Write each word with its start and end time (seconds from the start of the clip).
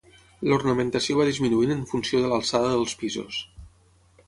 L'ornamentació 0.51 1.17
va 1.19 1.27
disminuint 1.29 1.75
en 1.77 1.85
funció 1.93 2.23
de 2.25 2.33
l'alçada 2.33 2.73
dels 2.75 2.99
pisos. 3.03 3.41